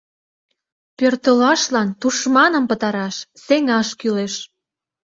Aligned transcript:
Пӧртылашлан 0.97 1.89
тушманым 1.99 2.65
пытараш, 2.69 3.15
сеҥаш 3.45 3.89
кӱлеш! 3.99 4.33